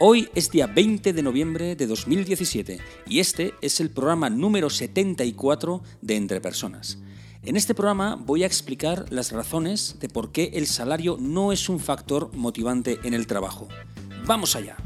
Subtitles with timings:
[0.00, 2.78] Hoy es día 20 de noviembre de 2017
[3.08, 6.98] y este es el programa número 74 de Entre Personas.
[7.42, 11.68] En este programa voy a explicar las razones de por qué el salario no es
[11.68, 13.66] un factor motivante en el trabajo.
[14.24, 14.76] ¡Vamos allá!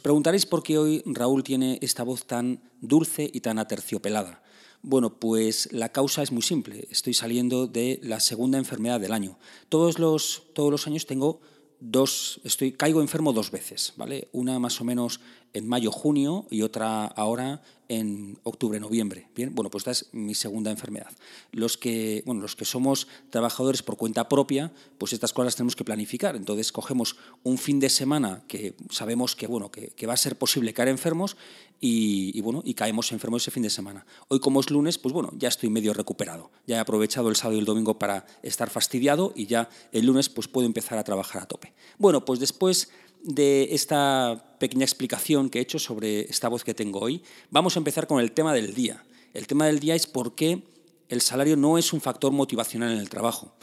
[0.00, 4.42] Os preguntaréis por qué hoy Raúl tiene esta voz tan dulce y tan aterciopelada.
[4.80, 6.88] Bueno, pues la causa es muy simple.
[6.90, 9.38] Estoy saliendo de la segunda enfermedad del año.
[9.68, 11.42] Todos los, todos los años tengo
[11.80, 14.28] dos, estoy, caigo enfermo dos veces, ¿vale?
[14.32, 15.20] Una más o menos
[15.52, 19.26] en mayo, junio y otra ahora en octubre, noviembre.
[19.34, 21.10] Bien, bueno, pues esta es mi segunda enfermedad.
[21.50, 25.84] Los que, bueno, los que somos trabajadores por cuenta propia, pues estas cosas tenemos que
[25.84, 26.36] planificar.
[26.36, 30.72] Entonces cogemos un fin de semana que sabemos que, bueno, que, va a ser posible
[30.72, 31.36] caer enfermos
[31.80, 34.06] y, bueno, y caemos enfermos ese fin de semana.
[34.28, 36.52] Hoy como es lunes, pues bueno, ya estoy medio recuperado.
[36.68, 40.28] Ya he aprovechado el sábado y el domingo para estar fastidiado y ya el lunes
[40.28, 41.72] pues puedo empezar a trabajar a tope.
[41.98, 42.88] Bueno, pues después
[43.24, 47.80] de esta pequeña explicación que he hecho sobre esta voz que tengo hoy, vamos a
[47.80, 49.02] empezar con el tema del día.
[49.34, 50.62] El tema del día es por qué
[51.08, 53.56] el salario no es un factor motivacional en el trabajo.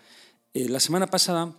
[0.54, 1.56] Eh, la semana pasada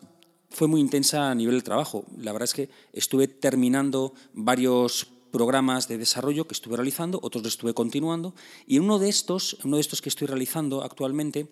[0.50, 2.04] fue muy intensa a nivel del trabajo.
[2.18, 7.52] La verdad es que estuve terminando varios programas de desarrollo que estuve realizando, otros los
[7.54, 8.34] estuve continuando,
[8.66, 11.48] y uno de estos, uno de estos que estoy realizando actualmente,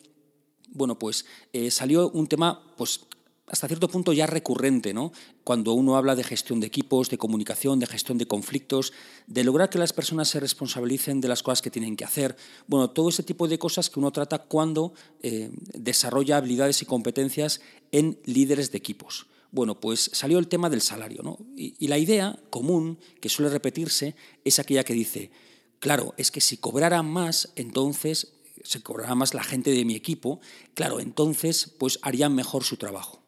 [0.71, 3.07] bueno, pues eh, salió un tema pues,
[3.49, 5.13] hasta cierto punto ya recurrente, ¿no?
[5.45, 8.93] Cuando uno habla de gestión de equipos, de comunicación, de gestión de conflictos,
[9.27, 12.37] de lograr que las personas se responsabilicen de las cosas que tienen que hacer.
[12.67, 17.61] Bueno, todo ese tipo de cosas que uno trata cuando eh, desarrolla habilidades y competencias
[17.93, 19.27] en líderes de equipos.
[19.53, 21.39] Bueno, pues salió el tema del salario, ¿no?
[21.57, 25.31] Y, la idea común que suele repetirse es aquella que dice,
[25.79, 28.33] claro, es que si cobrara más, entonces
[28.65, 30.41] se cobrará más la gente de mi equipo,
[30.75, 33.26] claro, entonces pues harían mejor su trabajo.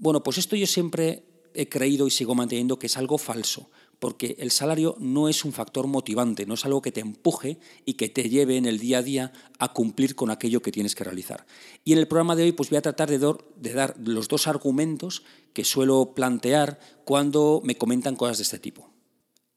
[0.00, 4.34] Bueno, pues esto yo siempre he creído y sigo manteniendo que es algo falso, porque
[4.38, 8.08] el salario no es un factor motivante, no es algo que te empuje y que
[8.08, 11.44] te lleve en el día a día a cumplir con aquello que tienes que realizar.
[11.84, 13.18] Y en el programa de hoy pues voy a tratar de,
[13.56, 15.22] de dar los dos argumentos
[15.52, 18.90] que suelo plantear cuando me comentan cosas de este tipo.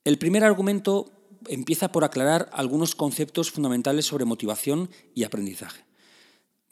[0.04, 1.10] El primer argumento
[1.48, 5.86] empieza por aclarar algunos conceptos fundamentales sobre motivación y aprendizaje.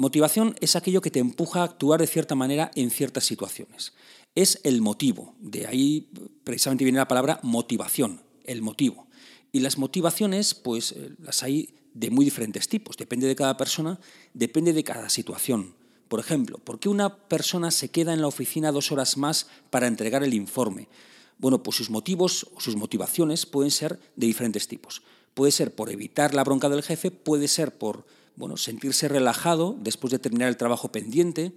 [0.01, 3.93] Motivación es aquello que te empuja a actuar de cierta manera en ciertas situaciones.
[4.33, 5.35] Es el motivo.
[5.39, 6.09] De ahí
[6.43, 9.05] precisamente viene la palabra motivación, el motivo.
[9.51, 12.97] Y las motivaciones, pues eh, las hay de muy diferentes tipos.
[12.97, 13.99] Depende de cada persona,
[14.33, 15.75] depende de cada situación.
[16.07, 19.85] Por ejemplo, ¿por qué una persona se queda en la oficina dos horas más para
[19.85, 20.87] entregar el informe?
[21.37, 25.03] Bueno, pues sus motivos o sus motivaciones pueden ser de diferentes tipos.
[25.35, 28.03] Puede ser por evitar la bronca del jefe, puede ser por
[28.41, 31.51] bueno, sentirse relajado después de terminar el trabajo pendiente,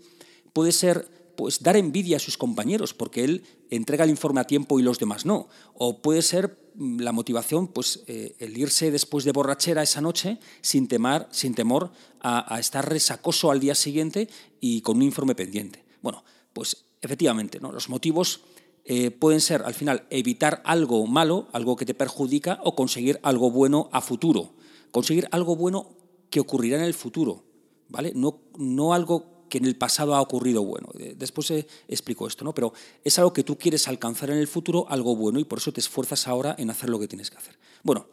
[0.52, 4.78] puede ser pues dar envidia a sus compañeros porque él entrega el informe a tiempo
[4.78, 9.24] y los demás no, o puede ser mm, la motivación pues eh, el irse después
[9.24, 11.90] de borrachera esa noche sin temar, sin temor
[12.20, 14.28] a, estar resacoso al día siguiente
[14.60, 15.86] y con un informe pendiente.
[16.02, 16.22] Bueno,
[16.52, 17.72] pues efectivamente, ¿no?
[17.72, 18.42] los motivos
[18.84, 23.50] eh, pueden ser al final evitar algo malo, algo que te perjudica, o conseguir algo
[23.50, 24.52] bueno a futuro.
[24.90, 26.03] Conseguir algo bueno
[26.34, 27.44] que ocurrirá en el futuro,
[27.88, 28.10] ¿vale?
[28.12, 30.88] No, no algo que en el pasado ha ocurrido bueno.
[30.98, 31.48] Eh, después
[31.86, 32.52] explico esto, ¿no?
[32.52, 32.72] Pero
[33.04, 35.78] es algo que tú quieres alcanzar en el futuro, algo bueno, y por eso te
[35.78, 37.56] esfuerzas ahora en hacer lo que tienes que hacer.
[37.84, 38.08] Bueno,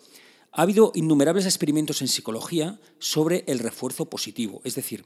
[0.51, 5.03] ha habido innumerables experimentos en psicología sobre el refuerzo positivo, es decir,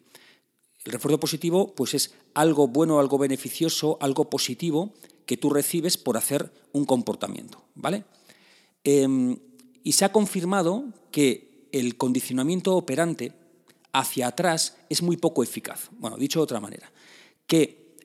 [0.83, 4.91] el refuerzo positivo pues es algo bueno, algo beneficioso, algo positivo
[5.25, 8.03] que tú recibes por hacer un comportamiento, ¿vale?
[8.83, 9.39] Em,
[9.85, 13.33] y se ha confirmado que el condicionamiento operante
[13.91, 15.89] hacia atrás es muy poco eficaz.
[15.99, 16.89] Bueno, dicho de otra manera,
[17.47, 17.97] que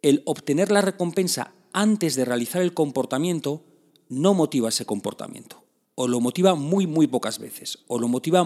[0.00, 3.62] el obtener la recompensa antes de realizar el comportamiento
[4.08, 5.62] no motiva ese comportamiento,
[5.94, 8.42] o lo motiva muy, muy pocas veces, o lo motiva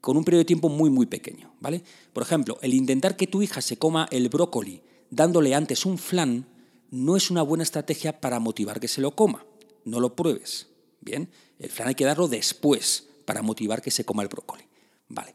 [0.00, 1.52] con un periodo de tiempo muy, muy pequeño.
[1.60, 1.82] ¿vale?
[2.14, 6.46] Por ejemplo, el intentar que tu hija se coma el brócoli dándole antes un flan
[6.90, 9.44] no es una buena estrategia para motivar que se lo coma.
[9.84, 10.68] No lo pruebes.
[11.02, 14.64] Bien, el flan hay que darlo después para motivar que se coma el brócoli.
[15.08, 15.34] Vale.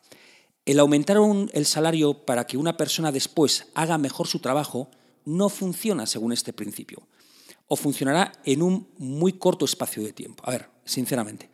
[0.66, 1.18] El aumentar
[1.54, 4.90] el salario para que una persona después haga mejor su trabajo
[5.26, 7.08] no funciona según este principio.
[7.68, 10.44] O funcionará en un muy corto espacio de tiempo.
[10.46, 11.50] A ver, sinceramente,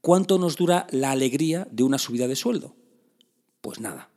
[0.00, 2.74] ¿cuánto nos dura la alegría de una subida de sueldo?
[3.60, 4.10] Pues nada.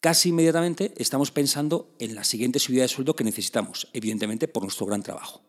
[0.00, 4.86] Casi inmediatamente estamos pensando en la siguiente subida de sueldo que necesitamos, evidentemente por nuestro
[4.86, 5.42] gran trabajo.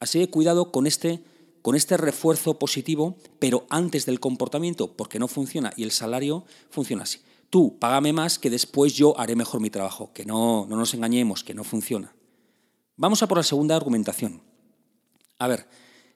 [0.00, 1.22] Así que cuidado con este,
[1.62, 7.04] con este refuerzo positivo, pero antes del comportamiento, porque no funciona y el salario funciona
[7.04, 7.20] así.
[7.50, 11.44] Tú págame más que después yo haré mejor mi trabajo, que no, no nos engañemos,
[11.44, 12.14] que no funciona.
[12.96, 14.42] Vamos a por la segunda argumentación.
[15.38, 15.68] A ver,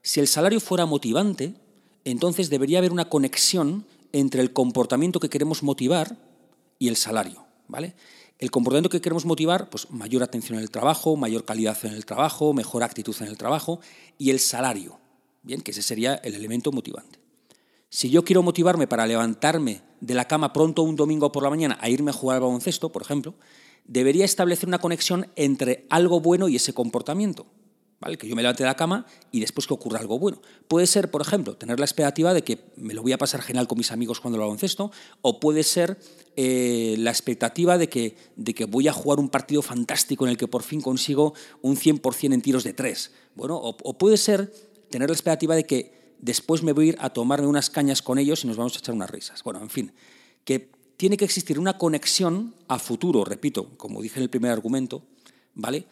[0.02, 1.54] si el salario fuera motivante,
[2.04, 6.16] entonces debería haber una conexión entre el comportamiento que queremos motivar
[6.78, 7.94] y el salario, ¿vale?
[8.38, 12.04] El comportamiento que queremos motivar, pues mayor atención en el trabajo, mayor calidad en el
[12.04, 13.80] trabajo, mejor actitud en el trabajo
[14.18, 14.98] y el salario,
[15.46, 17.18] bien, que ese sería el elemento motivante.
[17.88, 21.78] Si yo quiero motivarme para levantarme de la cama pronto un domingo por la mañana
[21.80, 23.34] a irme a jugar al baloncesto, por ejemplo,
[23.86, 27.46] debería establecer una conexión entre algo bueno y ese comportamiento.
[27.98, 28.18] ¿Vale?
[28.18, 30.42] Que yo me levante de la cama y después que ocurra algo bueno.
[30.68, 33.66] Puede ser, por ejemplo, tener la expectativa de que me lo voy a pasar genial
[33.66, 35.98] con mis amigos cuando lo baloncesto, o puede ser
[36.36, 40.36] eh, la expectativa de que, de que voy a jugar un partido fantástico en el
[40.36, 41.32] que por fin consigo
[41.62, 43.12] un 100% en tiros de tres.
[43.34, 44.52] Bueno, o, o puede ser
[44.90, 48.18] tener la expectativa de que después me voy a ir a tomarme unas cañas con
[48.18, 49.42] ellos y nos vamos a echar unas risas.
[49.42, 49.92] Bueno, en fin,
[50.44, 55.02] que tiene que existir una conexión a futuro, repito, como dije en el primer argumento,
[55.54, 55.84] ¿vale?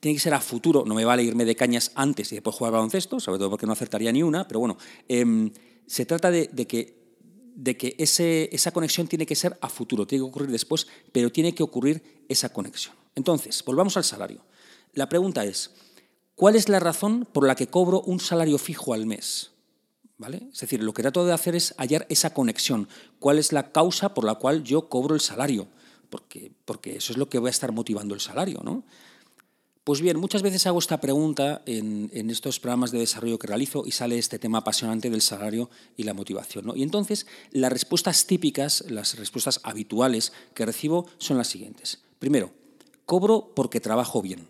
[0.00, 2.72] Tiene que ser a futuro, no me vale irme de cañas antes y después jugar
[2.72, 4.76] baloncesto, sobre todo porque no acertaría ni una, pero bueno,
[5.08, 5.50] em,
[5.86, 6.96] se trata de, que,
[7.54, 11.30] de que ese, esa conexión tiene que ser a futuro, tiene que ocurrir después, pero
[11.30, 12.94] tiene que ocurrir esa conexión.
[13.14, 14.44] Entonces, volvamos al salario.
[14.94, 15.70] La pregunta es,
[16.34, 19.50] ¿cuál es la razón por la que cobro un salario fijo al mes?
[20.28, 22.88] Es decir, lo que trato de hacer es hallar esa conexión.
[23.18, 25.68] ¿Cuál es la causa por la cual yo cobro el salario?
[26.10, 28.84] Porque, porque eso es lo que va a estar motivando el salario, ¿no?
[29.82, 33.92] Pues bien, muchas veces hago esta pregunta en, estos programas de desarrollo que realizo y
[33.92, 36.70] sale este tema apasionante del salario y la motivación.
[36.76, 42.02] Y entonces las respuestas típicas, las respuestas habituales que recibo son las siguientes.
[42.18, 42.52] Primero,
[43.06, 44.46] cobro porque trabajo bien.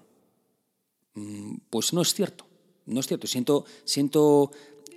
[1.15, 2.47] Mm, pues no es cierto.
[2.87, 3.27] No es cierto.
[3.27, 4.51] Siento, siento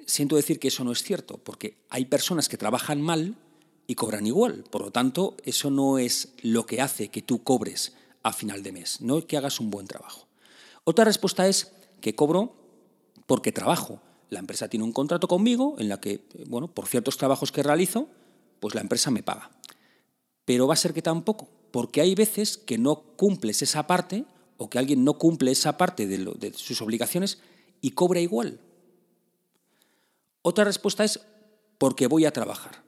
[0.06, 3.36] siento decir que eso no es cierto, porque hay personas que trabajan mal
[3.88, 4.63] y cobran igual.
[4.69, 7.94] Por lo tanto, eso no es lo que hace que tú cobres
[8.24, 10.27] a final de mes, no que hagas un buen trabajo.
[10.86, 11.71] Otra respuesta es
[12.01, 12.56] que cobro
[13.25, 14.01] porque trabajo.
[14.30, 18.07] La empresa tiene un contrato conmigo en la que, bueno, por ciertos trabajos que realizo,
[18.60, 19.51] pues la empresa me paga.
[20.45, 24.25] Pero va a ser que tampoco, porque hay veces que no cumples esa parte
[24.57, 27.39] o que alguien no cumple esa parte de, de sus obligaciones
[27.81, 28.59] y cobra igual.
[30.41, 31.21] Otra respuesta es
[31.77, 32.83] porque voy a trabajar.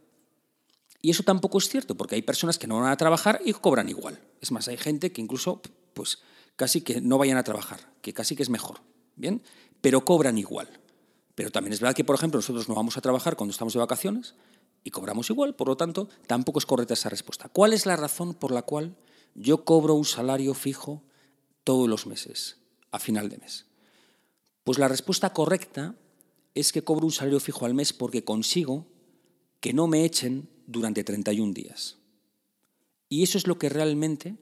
[1.01, 3.89] Y eso tampoco es cierto, porque hay personas que no van a trabajar y cobran
[3.89, 4.19] igual.
[4.41, 5.62] Es más, hay gente que incluso,
[5.94, 6.19] pues,
[6.56, 8.81] casi que no vayan a trabajar, que casi que es mejor,
[9.15, 9.44] ¿bien?
[9.81, 10.67] Pero cobran igual.
[11.35, 13.79] Pero también es verdad que, por ejemplo, nosotros no vamos a trabajar cuando estamos de
[13.79, 14.35] vacaciones
[14.83, 17.50] y cobramos igual, por lo tanto, tampoco es correcta esa respuesta.
[17.50, 18.95] ¿Cuál es la razón por la cual
[19.35, 21.03] yo cobro un salario fijo
[21.65, 22.56] todos los meses,
[22.91, 23.65] a final de mes?
[24.63, 25.95] Pues la respuesta correcta
[26.53, 28.88] es que cobro un salario fijo al mes porque consigo
[29.59, 31.97] que no me echen durante 31 días.
[33.10, 34.38] Y eso es lo que realmente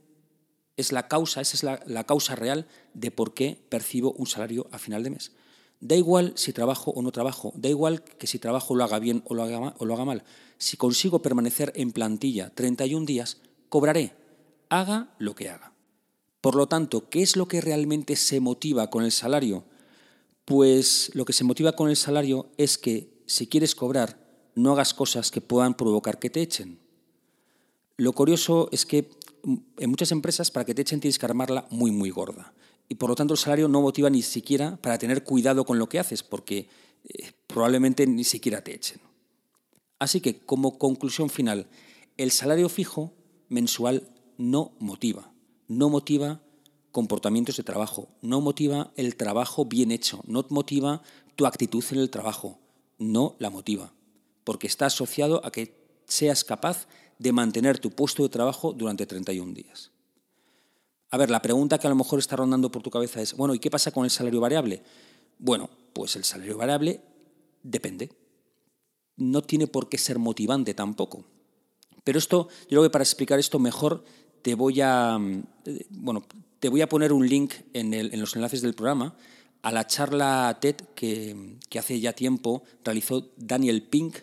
[0.78, 4.80] es la causa, esa es la, causa real de por qué percibo un salario a
[4.80, 5.32] final de mes.
[5.80, 9.22] Da igual si trabajo o no trabajo, da igual que si trabajo lo haga bien
[9.26, 10.24] o lo haga, o lo haga mal.
[10.58, 13.40] Si consigo permanecer en plantilla 31 días,
[13.70, 14.16] cobraré,
[14.70, 15.73] haga lo que haga.
[16.44, 19.64] Por lo tanto, ¿qué es lo que realmente se motiva con el salario?
[20.44, 24.20] Pues lo que se motiva con el salario es que si quieres cobrar,
[24.54, 26.80] no hagas cosas que puedan provocar que te echen.
[27.96, 29.10] Lo curioso es que
[29.44, 32.54] mm, en muchas empresas para que te echen tienes que armarla muy, muy gorda.
[32.90, 35.88] Y por lo tanto el salario no motiva ni siquiera para tener cuidado con lo
[35.88, 36.68] que haces, porque
[37.06, 39.00] eh, probablemente ni siquiera te echen.
[39.98, 41.68] Así que como conclusión final,
[42.18, 43.14] el salario fijo
[43.48, 45.33] mensual no motiva.
[45.74, 46.40] No motiva
[46.92, 51.02] comportamientos de trabajo, no motiva el trabajo bien hecho, no motiva
[51.36, 52.60] tu actitud en el trabajo,
[53.00, 53.92] no la motiva,
[54.44, 55.74] porque está asociado a que
[56.06, 56.88] seas capaz
[57.18, 59.90] de mantener tu puesto de trabajo durante 31 días.
[61.10, 63.56] A ver, la pregunta que a lo mejor está rondando por tu cabeza es, bueno,
[63.56, 64.84] ¿y qué pasa con el salario variable?
[65.40, 67.02] Bueno, pues el salario variable
[67.64, 68.12] depende.
[69.16, 71.26] No tiene por qué ser motivante tampoco.
[72.04, 74.04] Pero esto, yo creo que para explicar esto mejor
[74.44, 75.44] te voy a, mm,
[75.90, 76.24] bueno,
[76.60, 79.16] te voy a poner un link en, los enlaces del programa
[79.64, 84.18] a la charla TED que, hace ya tiempo realizó Daniel Pink,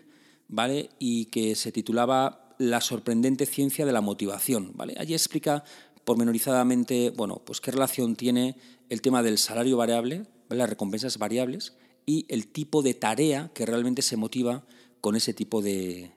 [0.47, 0.91] ¿vale?
[0.99, 4.95] Y que se titulaba La sorprendente ciencia de la motivación, ¿vale?
[4.99, 5.65] Allí explica
[6.05, 8.57] pormenorizadamente, bueno, pues qué relación tiene
[8.89, 11.75] el tema del salario variable, las recompensas variables
[12.07, 14.65] y el tipo de tarea que realmente se motiva
[15.01, 16.13] con ese tipo de,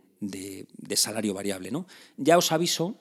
[0.96, 1.72] salario variable.
[1.72, 1.86] ¿no?
[2.18, 2.98] Ya os aviso,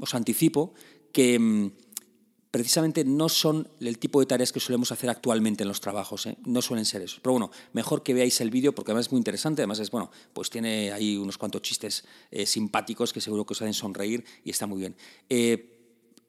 [0.00, 0.74] os anticipo
[1.12, 1.70] que mm,
[2.50, 6.36] precisamente no son el tipo de tareas que solemos hacer actualmente en los trabajos, ¿eh?
[6.44, 7.18] no suelen ser eso.
[7.22, 10.10] Pero bueno, mejor que veáis el vídeo porque además es muy interesante, además es bueno,
[10.32, 14.50] pues tiene ahí unos cuantos chistes eh, simpáticos que seguro que os hacen sonreír y
[14.50, 14.96] está muy bien.
[15.28, 15.78] Eh,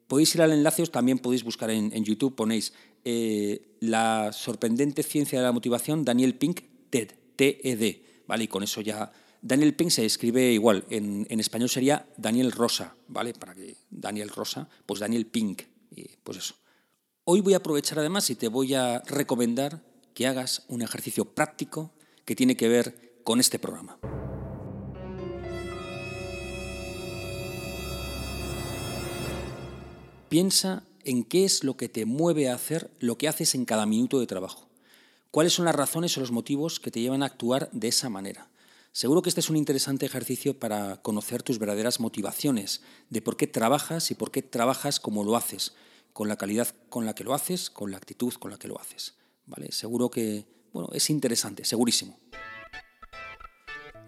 [0.07, 2.73] podéis ir al enlace, también podéis buscar en, YouTube, ponéis
[3.79, 7.97] la sorprendente ciencia de la motivación, Daniel Pink, TED, TED,
[8.27, 8.43] ¿vale?
[8.43, 9.11] Y con eso ya...
[9.41, 13.33] Daniel Pink se escribe igual, en, español sería Daniel Rosa, ¿vale?
[13.33, 16.55] Para que Daniel Rosa, pues Daniel Pink, y pues eso.
[17.23, 19.81] Hoy voy a aprovechar además y te voy a recomendar
[20.13, 21.91] que hagas un ejercicio práctico
[22.23, 23.97] que tiene que ver con este programa.
[30.29, 33.87] Piensa en qué es lo que te mueve a hacer lo que haces en cada
[33.87, 34.69] minuto de trabajo.
[35.31, 38.51] ¿Cuáles son las razones o los motivos que te llevan a actuar de esa manera?
[38.93, 43.47] Seguro que este es un interesante ejercicio para conocer tus verdaderas motivaciones, de por qué
[43.47, 45.75] trabajas y por qué trabajas como lo haces,
[46.11, 48.79] con la calidad con la que lo haces, con la actitud con la que lo
[48.79, 49.15] haces.
[49.45, 49.71] ¿Vale?
[49.71, 52.19] Seguro que bueno, es interesante, segurísimo.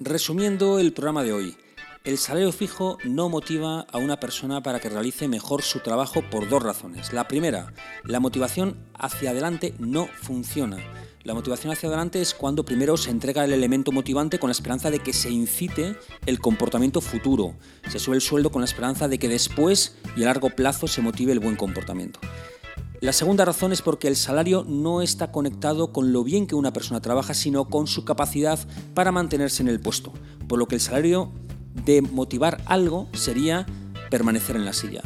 [0.01, 1.57] Resumiendo el programa de hoy,
[2.03, 6.49] el salario fijo no motiva a una persona para que realice mejor su trabajo por
[6.49, 7.13] dos razones.
[7.13, 10.79] La primera, la motivación hacia adelante no funciona.
[11.23, 14.91] La motivación hacia adelante es cuando primero se entrega el elemento motivante con la esperanza
[14.91, 15.95] de que se incite
[16.25, 17.55] el comportamiento futuro.
[17.87, 21.01] Se sube el sueldo con la esperanza de que después y a largo plazo se
[21.01, 22.19] motive el buen comportamiento.
[23.03, 26.71] La segunda razón es porque el salario no está conectado con lo bien que una
[26.71, 28.57] persona trabaja, sino con su capacidad
[28.93, 30.13] para mantenerse en el puesto.
[30.47, 31.33] Por lo que el salario
[31.85, 33.65] de motivar algo sería
[34.09, 35.01] permanecer en la silla.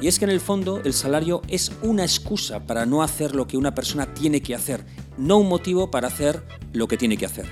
[0.00, 3.46] Y es que en el fondo el salario es una excusa para no hacer lo
[3.46, 4.84] que una persona tiene que hacer,
[5.16, 7.46] no un motivo para hacer lo que tiene que hacer.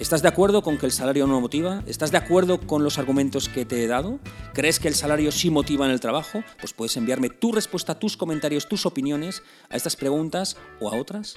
[0.00, 1.82] ¿Estás de acuerdo con que el salario no motiva?
[1.88, 4.20] ¿Estás de acuerdo con los argumentos que te he dado?
[4.54, 6.44] ¿Crees que el salario sí motiva en el trabajo?
[6.60, 11.34] Pues puedes enviarme tu respuesta, tus comentarios, tus opiniones a estas preguntas o a otras